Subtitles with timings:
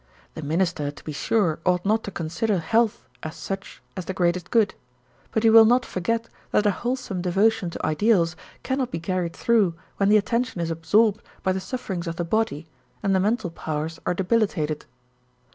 [0.33, 4.49] The minister, to be sure, ought not to consider health as such as the greatest
[4.49, 4.73] good,
[5.31, 9.75] but he will not forget that a wholesome devotion to ideals cannot be carried through
[9.97, 12.65] when the attention is absorbed by the sufferings of the body
[13.03, 14.87] and the mental powers are debilitated.